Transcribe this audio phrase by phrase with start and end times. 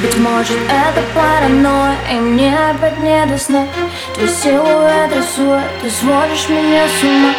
[0.00, 3.66] Быть может это паранойя И мне опять не до сна.
[4.14, 7.34] Твой силуэт рисует Ты сводишь меня с ума.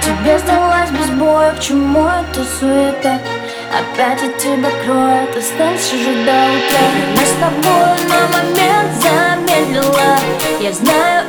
[0.00, 3.18] Тебе сдалась без боя К чему эта суета?
[3.72, 10.16] Опять от тебя кроет Останься же до утра Мы с тобой на момент замедлила.
[10.60, 11.19] Я знаю,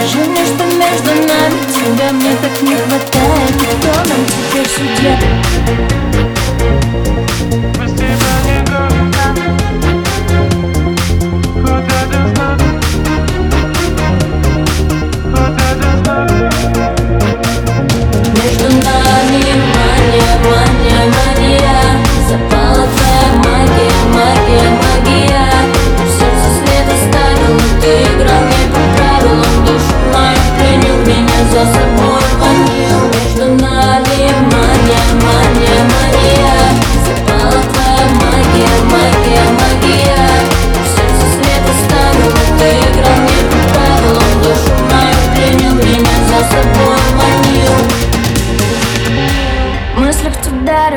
[0.00, 5.18] Скажи что между нами Тебя мне так не хватает Кто нам теперь судья?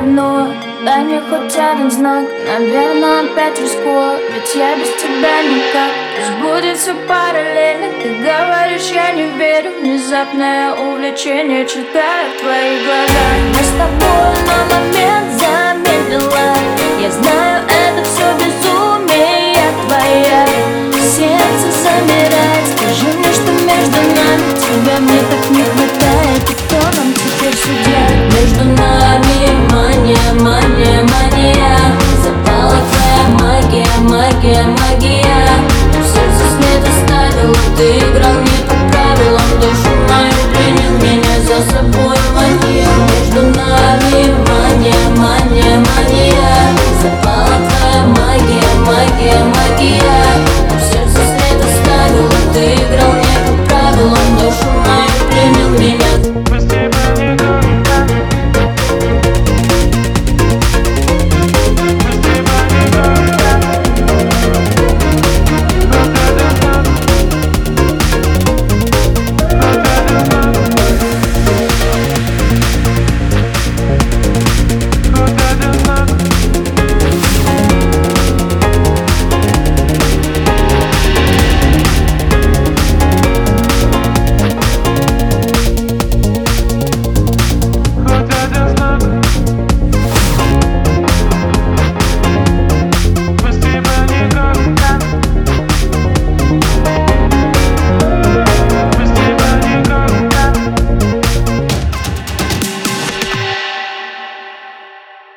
[0.04, 0.48] давно
[0.86, 4.20] Дай мне хоть один знак Наверное, опять рискую.
[4.34, 5.92] Ведь я без тебя никак.
[6.18, 7.88] Пусть будет все параллельно.
[8.02, 9.72] Ты говоришь, я не верю.
[9.80, 13.36] Внезапное увлечение Читаю в твоих глазах.
[13.48, 16.54] Мы с тобой на момент замедлила
[17.00, 19.56] Я знаю, это все безумие
[19.88, 20.46] твоя
[20.92, 22.66] Сердце замирает.
[22.76, 25.73] Скажи мне, что между нами Тебя мне так не
[37.84, 38.12] day